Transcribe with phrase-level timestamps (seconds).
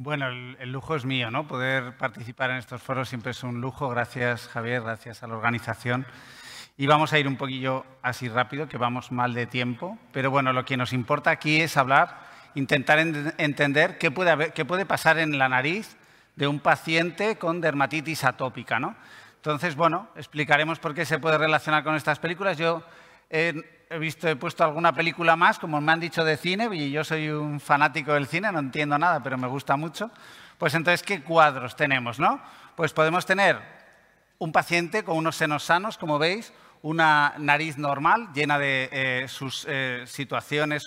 [0.00, 1.48] Bueno, el, el, lujo es mío, ¿no?
[1.48, 3.88] Poder participar en estos foros siempre es un lujo.
[3.88, 6.06] Gracias, Javier, gracias a la organización.
[6.76, 9.98] Y vamos a ir un poquillo así rápido, que vamos mal de tiempo.
[10.12, 12.20] Pero bueno, lo que nos importa aquí es hablar,
[12.54, 15.96] intentar en, entender qué puede, haber, qué puede pasar en la nariz
[16.36, 18.94] de un paciente con dermatitis atópica, ¿no?
[19.34, 22.56] Entonces, bueno, explicaremos por qué se puede relacionar con estas películas.
[22.56, 22.84] Yo
[23.30, 26.90] he, he, visto, he puesto alguna película más, como me han dicho de cine, y
[26.90, 30.10] yo soy un fanático del cine, no entiendo nada, pero me gusta mucho.
[30.58, 32.40] Pues entonces, ¿qué cuadros tenemos, no?
[32.76, 33.60] Pues podemos tener
[34.38, 39.66] un paciente con unos senos sanos, como veis, una nariz normal, llena de eh, sus
[39.68, 40.86] eh, situaciones,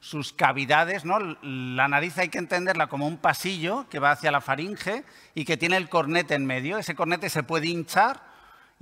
[0.00, 1.04] sus cavidades.
[1.04, 1.18] ¿no?
[1.42, 5.56] La nariz hay que entenderla como un pasillo que va hacia la faringe y que
[5.56, 6.76] tiene el cornete en medio.
[6.76, 8.31] Ese cornete se puede hinchar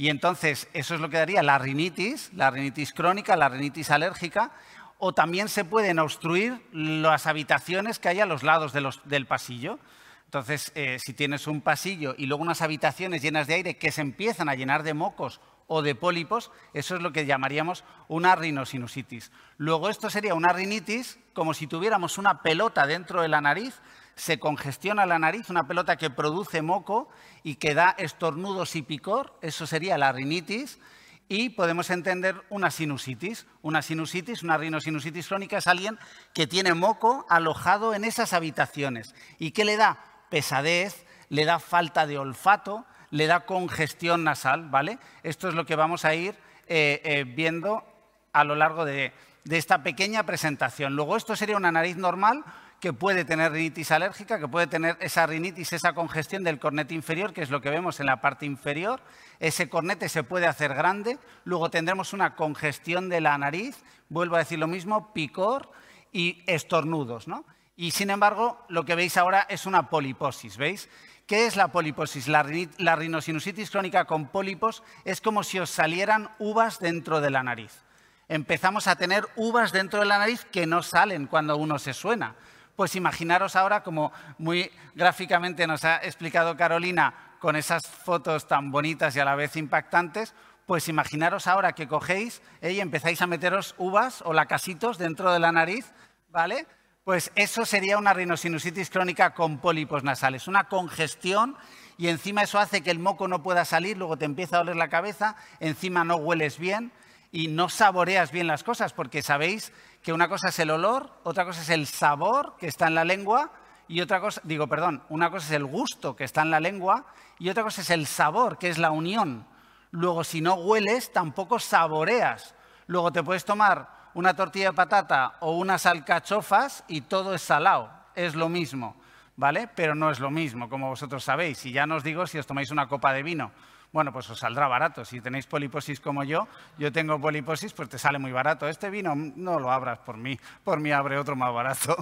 [0.00, 4.50] y entonces eso es lo que daría la rinitis, la rinitis crónica, la rinitis alérgica,
[4.96, 9.78] o también se pueden obstruir las habitaciones que hay a los lados del pasillo.
[10.24, 14.00] Entonces, eh, si tienes un pasillo y luego unas habitaciones llenas de aire que se
[14.00, 19.30] empiezan a llenar de mocos o de pólipos, eso es lo que llamaríamos una rinosinusitis.
[19.58, 23.82] Luego esto sería una rinitis como si tuviéramos una pelota dentro de la nariz,
[24.20, 27.08] se congestiona la nariz, una pelota que produce moco
[27.42, 30.78] y que da estornudos y picor, eso sería la rinitis,
[31.26, 33.46] y podemos entender una sinusitis.
[33.62, 35.98] Una sinusitis, una rinosinusitis crónica es alguien
[36.34, 42.06] que tiene moco alojado en esas habitaciones y que le da pesadez, le da falta
[42.06, 44.98] de olfato, le da congestión nasal, ¿vale?
[45.22, 46.34] Esto es lo que vamos a ir
[46.66, 47.84] eh, eh, viendo
[48.32, 50.94] a lo largo de, de esta pequeña presentación.
[50.94, 52.44] Luego, esto sería una nariz normal
[52.80, 57.34] que puede tener rinitis alérgica, que puede tener esa rinitis, esa congestión del cornete inferior,
[57.34, 59.00] que es lo que vemos en la parte inferior.
[59.38, 61.18] Ese cornete se puede hacer grande.
[61.44, 65.70] Luego tendremos una congestión de la nariz, vuelvo a decir lo mismo, picor
[66.10, 67.28] y estornudos.
[67.28, 67.44] ¿no?
[67.76, 70.88] Y sin embargo, lo que veis ahora es una poliposis, ¿veis?
[71.26, 72.28] ¿Qué es la poliposis?
[72.28, 72.44] La,
[72.78, 77.84] la rinosinusitis crónica con pólipos es como si os salieran uvas dentro de la nariz.
[78.28, 82.34] Empezamos a tener uvas dentro de la nariz que no salen cuando uno se suena.
[82.80, 89.14] Pues imaginaros ahora, como muy gráficamente nos ha explicado Carolina, con esas fotos tan bonitas
[89.14, 90.32] y a la vez impactantes,
[90.64, 92.72] pues imaginaros ahora que cogéis ¿eh?
[92.72, 95.92] y empezáis a meteros uvas o lacasitos dentro de la nariz,
[96.30, 96.66] ¿vale?
[97.04, 101.58] Pues eso sería una rinosinusitis crónica con pólipos nasales, una congestión
[101.98, 104.76] y encima eso hace que el moco no pueda salir, luego te empieza a doler
[104.76, 106.92] la cabeza, encima no hueles bien
[107.30, 109.70] y no saboreas bien las cosas, porque sabéis
[110.02, 113.04] que una cosa es el olor, otra cosa es el sabor que está en la
[113.04, 113.52] lengua
[113.86, 117.06] y otra cosa, digo, perdón, una cosa es el gusto que está en la lengua
[117.38, 119.46] y otra cosa es el sabor, que es la unión.
[119.90, 122.54] Luego, si no hueles, tampoco saboreas.
[122.86, 127.90] Luego te puedes tomar una tortilla de patata o unas alcachofas y todo es salado.
[128.14, 128.96] Es lo mismo,
[129.36, 129.68] ¿vale?
[129.74, 131.64] Pero no es lo mismo, como vosotros sabéis.
[131.66, 133.50] Y ya no os digo si os tomáis una copa de vino.
[133.92, 135.04] Bueno, pues os saldrá barato.
[135.04, 136.46] Si tenéis poliposis como yo,
[136.78, 138.68] yo tengo poliposis, pues te sale muy barato.
[138.68, 141.96] Este vino no lo abras por mí, por mí abre otro más barato.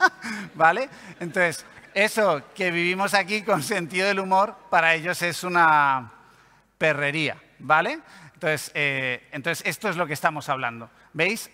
[0.54, 0.88] ¿Vale?
[1.18, 6.12] Entonces, eso que vivimos aquí con sentido del humor, para ellos es una
[6.78, 8.00] perrería, ¿vale?
[8.34, 10.90] Entonces, eh, entonces, esto es lo que estamos hablando.
[11.12, 11.50] ¿Veis?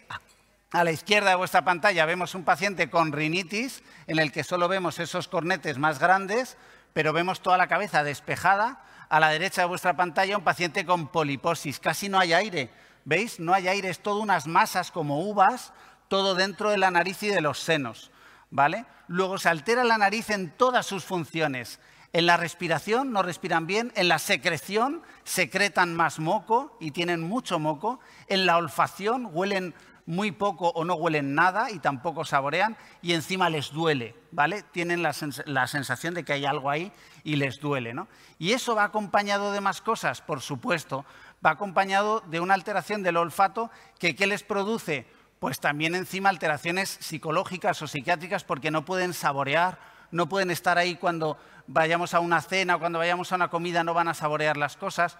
[0.73, 4.69] A la izquierda de vuestra pantalla vemos un paciente con rinitis, en el que solo
[4.69, 6.57] vemos esos cornetes más grandes,
[6.93, 8.81] pero vemos toda la cabeza despejada.
[9.11, 12.71] A la derecha de vuestra pantalla un paciente con poliposis, casi no hay aire.
[13.05, 13.41] ¿Veis?
[13.41, 15.73] No hay aire, es todo unas masas como uvas,
[16.07, 18.13] todo dentro de la nariz y de los senos.
[18.51, 18.87] ¿Vale?
[19.09, 21.81] Luego se altera la nariz en todas sus funciones.
[22.13, 27.59] En la respiración no respiran bien, en la secreción secretan más moco y tienen mucho
[27.59, 27.99] moco,
[28.29, 29.75] en la olfacción huelen
[30.11, 34.65] muy poco o no huelen nada y tampoco saborean y encima les duele, ¿vale?
[34.65, 35.15] Tienen la,
[35.47, 36.91] la sensación de que hay algo ahí
[37.23, 38.09] y les duele, ¿no?
[38.37, 41.05] Y eso va acompañado de más cosas, por supuesto,
[41.47, 45.07] va acompañado de una alteración del olfato que ¿qué les produce?
[45.39, 49.79] Pues también encima alteraciones psicológicas o psiquiátricas porque no pueden saborear,
[50.11, 53.85] no pueden estar ahí cuando vayamos a una cena o cuando vayamos a una comida,
[53.85, 55.19] no van a saborear las cosas.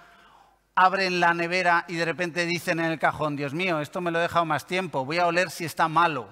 [0.83, 4.19] Abren la nevera y de repente dicen en el cajón, Dios mío, esto me lo
[4.19, 6.31] he dejado más tiempo, voy a oler si está malo.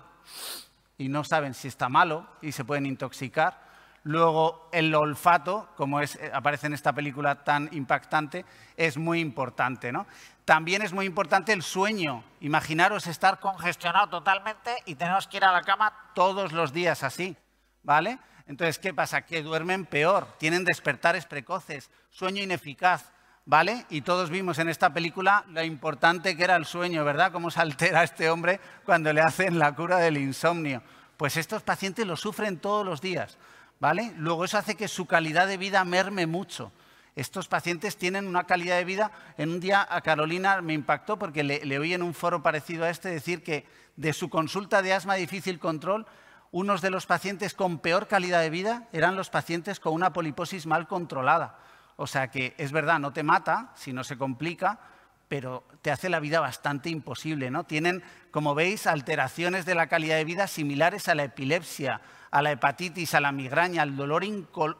[0.96, 3.60] Y no saben si está malo y se pueden intoxicar.
[4.04, 9.92] Luego, el olfato, como es, eh, aparece en esta película tan impactante, es muy importante.
[9.92, 10.06] ¿no?
[10.46, 12.24] También es muy importante el sueño.
[12.40, 17.36] Imaginaros estar congestionado totalmente y tenemos que ir a la cama todos los días así.
[17.82, 18.18] ¿Vale?
[18.46, 19.26] Entonces, ¿qué pasa?
[19.26, 23.12] Que duermen peor, tienen despertares precoces, sueño ineficaz,
[23.48, 23.86] ¿vale?
[23.88, 27.32] Y todos vimos en esta película lo importante que era el sueño, ¿verdad?
[27.32, 30.82] Cómo se altera este hombre cuando le hacen la cura del insomnio.
[31.16, 33.38] Pues estos pacientes lo sufren todos los días,
[33.80, 34.12] ¿vale?
[34.18, 36.72] Luego eso hace que su calidad de vida merme mucho.
[37.16, 39.10] Estos pacientes tienen una calidad de vida.
[39.38, 42.90] En un día a Carolina me impactó porque le, oí en un foro parecido a
[42.90, 43.66] este decir que
[43.96, 46.06] de su consulta de asma difícil control,
[46.50, 50.66] unos de los pacientes con peor calidad de vida eran los pacientes con una poliposis
[50.66, 51.58] mal controlada.
[52.00, 54.78] O sea que es verdad, no te mata si no se complica,
[55.26, 57.50] pero te hace la vida bastante imposible.
[57.50, 57.64] ¿no?
[57.64, 62.00] Tienen, como veis, alteraciones de la calidad de vida similares a la epilepsia,
[62.30, 64.22] a la hepatitis, a la migraña, al dolor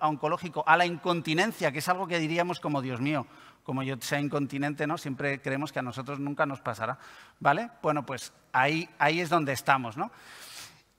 [0.00, 3.26] oncológico, a la incontinencia, que es algo que diríamos como, Dios mío,
[3.64, 4.96] como yo sea incontinente, ¿no?
[4.96, 6.98] Siempre creemos que a nosotros nunca nos pasará,
[7.40, 7.68] ¿vale?
[7.82, 10.12] Bueno, pues ahí, ahí es donde estamos, ¿no?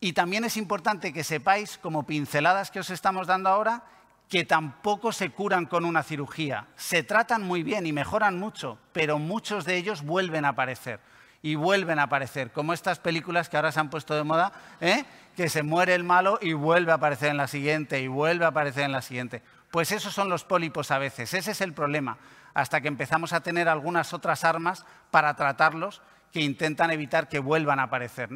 [0.01, 3.83] Y también es importante que sepáis, como pinceladas que os estamos dando ahora,
[4.29, 6.67] que tampoco se curan con una cirugía.
[6.75, 10.99] Se tratan muy bien y mejoran mucho, pero muchos de ellos vuelven a aparecer
[11.41, 15.05] y vuelven a aparecer, como estas películas que ahora se han puesto de moda, ¿eh?
[15.35, 18.49] que se muere el malo y vuelve a aparecer en la siguiente y vuelve a
[18.49, 19.41] aparecer en la siguiente.
[19.71, 22.17] Pues esos son los pólipos a veces, ese es el problema,
[22.53, 27.79] hasta que empezamos a tener algunas otras armas para tratarlos que intentan evitar que vuelvan
[27.79, 28.29] a aparecer.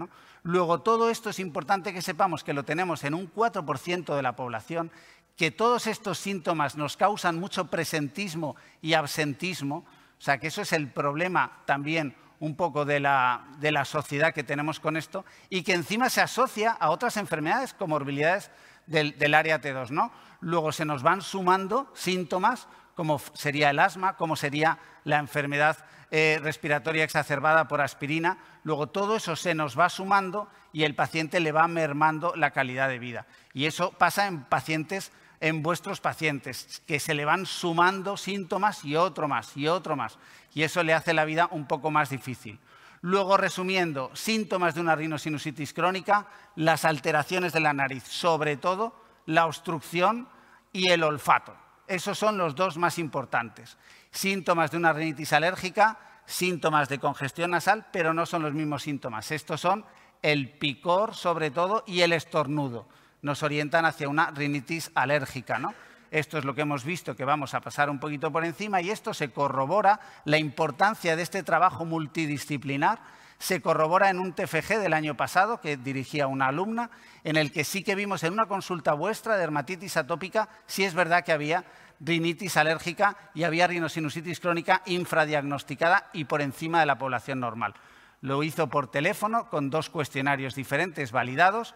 [0.44, 4.36] Luego, todo esto es importante que sepamos que lo tenemos en un 4% de la
[4.36, 4.92] población,
[5.36, 9.86] que todos estos síntomas nos causan mucho presentismo y absentismo,
[10.18, 13.46] o sea que eso es el problema también un poco de la,
[13.86, 18.52] sociedad que tenemos con esto y que encima se asocia a otras enfermedades, comorbilidades
[18.86, 19.92] del, del área T2.
[19.92, 20.12] ¿no?
[20.42, 25.78] Luego se nos van sumando síntomas como sería el asma, como sería la enfermedad
[26.12, 28.38] eh, respiratoria exacerbada por aspirina.
[28.64, 32.90] Luego todo eso se nos va sumando y el paciente le va mermando la calidad
[32.90, 33.26] de vida.
[33.54, 35.12] Y eso pasa en pacientes
[35.44, 40.18] en vuestros pacientes, que se le van sumando síntomas y otro más y otro más.
[40.54, 42.62] Y eso le hace la vida un poco más difícil.
[43.02, 48.96] Luego, resumiendo, síntomas de una rinosinusitis crónica, las alteraciones de la nariz, sobre todo
[49.26, 50.30] la obstrucción
[50.72, 51.54] y el olfato.
[51.90, 53.78] Esos son los dos más importantes.
[54.12, 59.30] Síntomas de una rinitis alérgica, síntomas de congestión nasal, pero no son los mismos síntomas.
[59.30, 59.84] Estos son
[60.22, 62.88] el picor, sobre todo, y el estornudo
[63.24, 65.58] nos orientan hacia una rinitis alérgica.
[65.58, 65.74] ¿no?
[66.12, 68.92] Esto es lo que hemos visto que vamos a pasar un poquito por encima y
[68.92, 73.00] esto se corrobora la importancia de este trabajo multidisciplinar.
[73.40, 76.92] Se corrobora en un TFG del año pasado que dirigía una alumna,
[77.24, 80.94] en el que sí que vimos en una consulta vuestra de dermatitis atópica, si es
[80.94, 81.66] verdad que había
[82.00, 87.74] rinitis alérgica y había rinosinusitis crónica infradiagnosticada y por encima de la población normal.
[88.22, 91.76] Lo hizo por teléfono con dos cuestionarios diferentes validados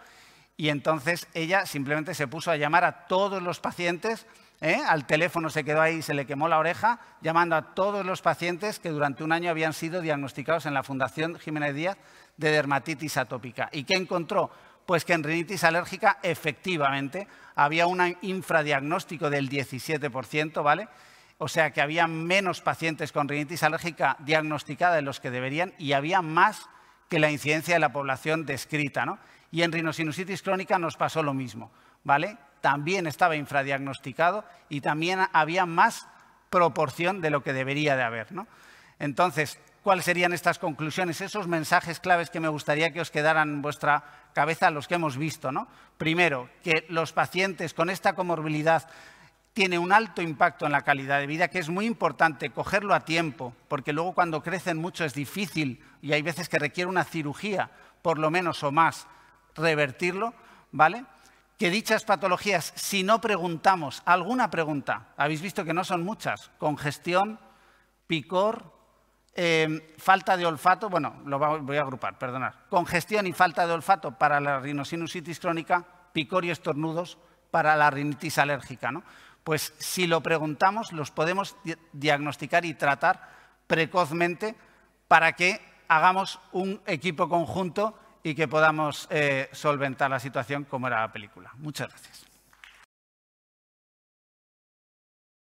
[0.58, 4.26] y entonces ella simplemente se puso a llamar a todos los pacientes,
[4.60, 4.82] ¿eh?
[4.88, 8.24] al teléfono se quedó ahí y se le quemó la oreja, llamando a todos los
[8.24, 11.98] pacientes que durante un año habían sido diagnosticados en la Fundación Jiménez Díaz
[12.38, 13.70] de dermatitis atópica.
[13.72, 14.50] ¿Y qué encontró?
[14.88, 20.88] Pues que en rinitis alérgica efectivamente había un infradiagnóstico del 17%, ¿vale?
[21.38, 25.94] O sea que había menos pacientes con rinitis alérgica diagnosticada de los que deberían y
[25.94, 26.68] había más
[27.10, 29.20] que la incidencia de la población descrita, ¿no?
[29.52, 31.72] y en rinosinusitis crónica nos pasó lo mismo,
[32.04, 32.38] ¿vale?
[32.62, 36.08] También estaba infradiagnosticado y también había más
[36.50, 38.48] proporción de lo que debería de haber, ¿no?
[39.00, 41.22] Entonces, ¿cuáles serían estas conclusiones?
[41.22, 45.18] Esos mensajes claves que me gustaría que os quedaran en vuestra cabeza, los que hemos
[45.18, 45.68] visto, ¿no?
[45.98, 48.88] Primero, que los pacientes con esta comorbilidad
[49.58, 53.06] tienen un alto impacto en la calidad de vida, que es muy importante cogerlo a
[53.06, 57.72] tiempo, porque luego cuando crecen mucho es difícil y hay veces que requiere una cirugía,
[58.04, 59.08] por lo menos o más,
[59.56, 60.36] revertirlo,
[60.72, 61.06] ¿vale?
[61.58, 67.40] Que dichas patologías, si no preguntamos alguna pregunta, habéis visto que no son muchas, congestión,
[68.06, 68.72] picor,
[69.34, 74.12] em, falta de olfato, bueno, lo voy a agrupar, perdonad, congestión y falta de olfato
[74.12, 75.84] para la rinosinusitis crónica,
[76.14, 77.18] picor y estornudos
[77.50, 79.04] para la rinitis alérgica, ¿no?
[79.48, 81.56] Pues si lo preguntamos, los podemos
[81.94, 83.30] diagnosticar y tratar
[83.66, 84.58] precozmente
[85.08, 91.00] para que hagamos un equipo conjunto y que podamos eh, solventar la situación como era
[91.00, 91.54] la película.
[91.60, 92.27] Muchas gracias.